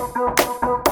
[0.00, 0.89] Look, look.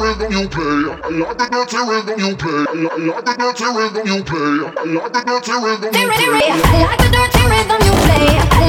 [0.00, 0.94] rhythm you play.
[1.02, 2.64] I like the dirty rhythm you play.
[2.68, 4.38] I like the dirty rhythm you play.
[4.40, 6.48] I like the dirty rhythm you play.
[6.48, 8.61] I like the dirty rhythm you play.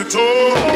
[0.00, 0.69] it all.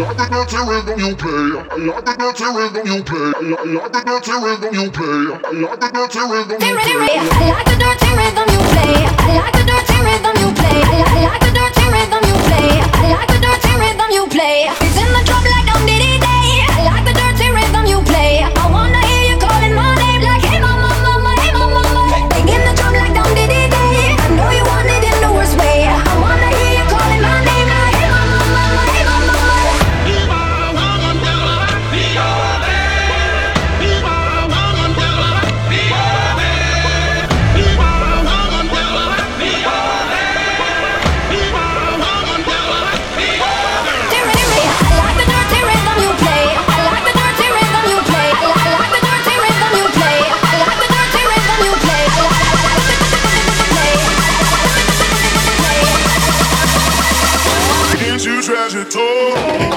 [0.00, 1.60] like the dirty rhythm you play.
[1.60, 3.32] I like the dirty rhythm you play.
[3.36, 5.28] I like the dirty rhythm you play.
[5.34, 7.04] I like the dirty rhythm you play.
[7.10, 8.94] I like the dirty rhythm you play.
[9.10, 10.80] I like the dirty rhythm you play.
[10.80, 12.80] I like the dirty rhythm you play.
[12.80, 14.68] I like the dirty rhythm you play.
[14.70, 15.39] It's in the.
[58.50, 59.69] treasure tour.